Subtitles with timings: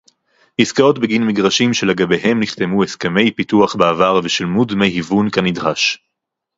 [0.59, 5.97] עסקאות בגין מגרשים שלגביהם נחתמו הסכמי פיתוח בעבר ושולמו דמי היוון כנדרש